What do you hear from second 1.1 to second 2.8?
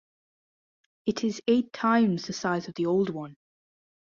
is eight times the size of